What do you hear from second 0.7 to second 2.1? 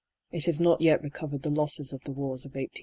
yet recovered the losses of